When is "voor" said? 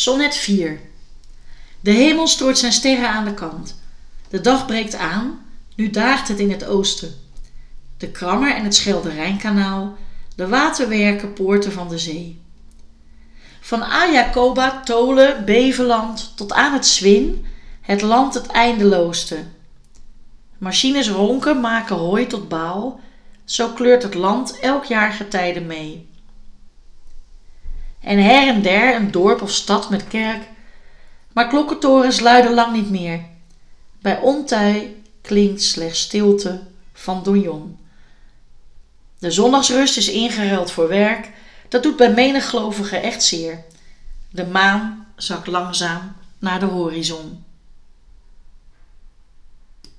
40.70-40.88